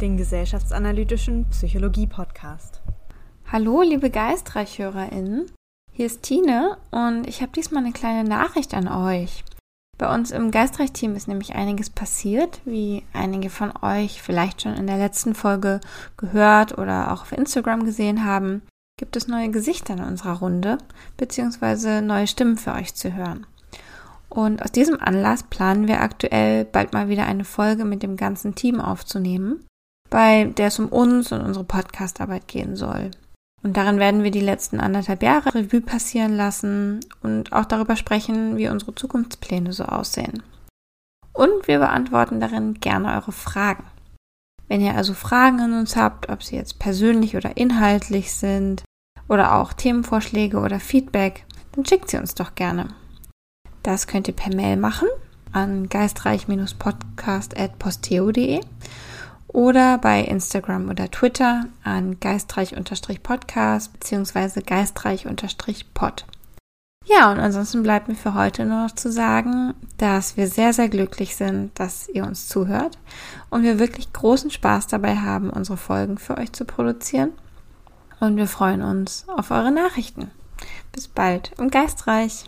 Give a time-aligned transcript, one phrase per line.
[0.00, 2.82] den gesellschaftsanalytischen Psychologie-Podcast.
[3.50, 5.50] Hallo, liebe GeistreichhörerInnen.
[5.92, 9.42] Hier ist Tine und ich habe diesmal eine kleine Nachricht an euch.
[9.98, 14.86] Bei uns im Geistreich-Team ist nämlich einiges passiert, wie einige von euch vielleicht schon in
[14.86, 15.80] der letzten Folge
[16.16, 18.62] gehört oder auch auf Instagram gesehen haben.
[18.98, 20.78] Gibt es neue Gesichter in unserer Runde,
[21.16, 23.46] beziehungsweise neue Stimmen für euch zu hören.
[24.34, 28.56] Und aus diesem Anlass planen wir aktuell bald mal wieder eine Folge mit dem ganzen
[28.56, 29.64] Team aufzunehmen,
[30.10, 33.12] bei der es um uns und unsere Podcastarbeit gehen soll.
[33.62, 38.56] Und darin werden wir die letzten anderthalb Jahre Revue passieren lassen und auch darüber sprechen,
[38.56, 40.42] wie unsere Zukunftspläne so aussehen.
[41.32, 43.84] Und wir beantworten darin gerne eure Fragen.
[44.66, 48.82] Wenn ihr also Fragen an uns habt, ob sie jetzt persönlich oder inhaltlich sind,
[49.28, 52.88] oder auch Themenvorschläge oder Feedback, dann schickt sie uns doch gerne.
[53.84, 55.08] Das könnt ihr per Mail machen
[55.52, 58.60] an geistreich-podcast.posteo.de
[59.46, 64.62] oder bei Instagram oder Twitter an geistreich-podcast bzw.
[64.62, 66.24] geistreich-pod.
[67.06, 70.88] Ja, und ansonsten bleibt mir für heute nur noch zu sagen, dass wir sehr, sehr
[70.88, 72.96] glücklich sind, dass ihr uns zuhört
[73.50, 77.32] und wir wirklich großen Spaß dabei haben, unsere Folgen für euch zu produzieren.
[78.18, 80.30] Und wir freuen uns auf eure Nachrichten.
[80.92, 82.46] Bis bald im Geistreich.